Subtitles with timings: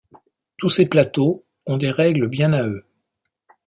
[0.57, 2.87] Tous ces plateaux ont des règles bien à eux.